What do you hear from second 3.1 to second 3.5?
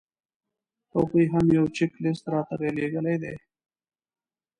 دی.